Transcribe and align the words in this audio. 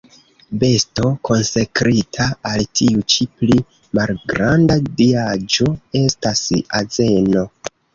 Besto 0.61 1.03
konsekrita 1.29 2.27
al 2.53 2.65
tiu 2.81 3.05
ĉi 3.15 3.29
pli 3.37 3.61
malgranda 4.01 4.83
diaĵo 5.01 5.73
estas 6.05 6.47
azeno. 6.85 7.51